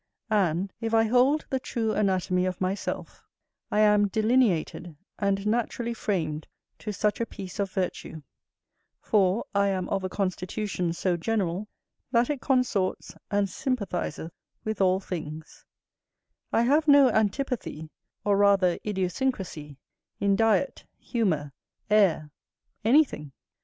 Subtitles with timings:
[0.31, 3.23] And, if I hold the true anatomy of myself,
[3.69, 6.47] I am delineated and naturally framed
[6.79, 8.23] to such a piece of virtue,
[8.99, 11.67] for I am of a constitution so general
[12.11, 14.31] that it consorts and sympathizeth
[14.63, 15.67] with all things;
[16.51, 17.91] I have no antipathy,
[18.25, 19.77] or rather idiosyncrasy,
[20.19, 21.53] in diet, humour,
[21.91, 22.31] air,
[22.83, 23.33] anything.